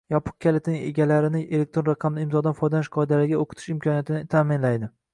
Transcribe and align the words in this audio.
yopiq 0.11 0.35
kalitining 0.45 0.79
egalarini 0.91 1.41
elektron 1.59 1.87
raqamli 1.91 2.25
imzodan 2.27 2.57
foydalanish 2.63 2.93
qoidalariga 2.99 3.41
o‘qitish 3.45 3.71
imkoniyatini 3.77 4.27
ta’minlaydi. 4.37 4.95